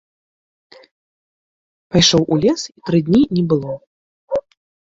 Пайшоў 1.97 2.21
у 2.37 2.39
лес, 2.47 2.61
і 2.77 2.85
тры 2.91 2.99
дні 3.11 3.23
не 3.39 3.43
было. 3.53 3.73